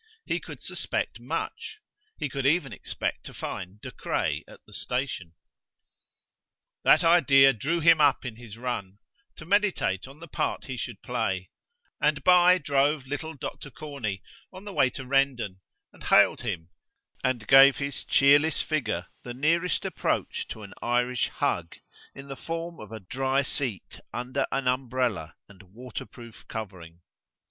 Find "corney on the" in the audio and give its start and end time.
13.69-14.73